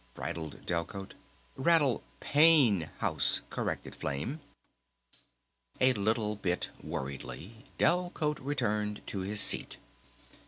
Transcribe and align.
bridled 0.15 0.65
Delcote. 0.65 1.13
"Rattle 1.55 2.01
Pane 2.21 2.89
House," 3.01 3.41
corrected 3.51 3.95
Flame. 3.95 4.39
A 5.79 5.93
little 5.93 6.35
bit 6.35 6.69
worriedly 6.81 7.65
Delcote 7.77 8.39
returned 8.41 9.05
to 9.05 9.19
his 9.19 9.39
seat. 9.41 9.77